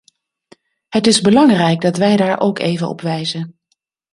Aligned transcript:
Het 0.89 1.07
is 1.07 1.21
belangrijk 1.21 1.81
dat 1.81 1.97
wij 1.97 2.15
daar 2.17 2.39
ook 2.39 2.59
even 2.59 2.87
op 2.89 3.01
wijzen. 3.01 3.59